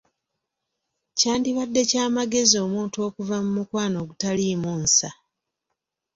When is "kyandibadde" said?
1.17-1.81